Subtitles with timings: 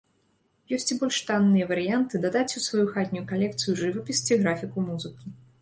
[0.77, 5.35] Ёсць і больш танныя варыянты дадаць у сваю хатнюю калекцыю жывапіс ці графіку музыкі.